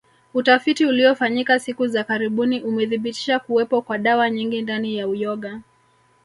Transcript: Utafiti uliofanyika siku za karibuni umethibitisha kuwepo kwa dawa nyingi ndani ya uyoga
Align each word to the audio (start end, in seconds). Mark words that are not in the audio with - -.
Utafiti 0.33 0.85
uliofanyika 0.85 1.59
siku 1.59 1.87
za 1.87 2.03
karibuni 2.03 2.61
umethibitisha 2.61 3.39
kuwepo 3.39 3.81
kwa 3.81 3.97
dawa 3.97 4.29
nyingi 4.29 4.61
ndani 4.61 4.95
ya 4.97 5.07
uyoga 5.07 5.59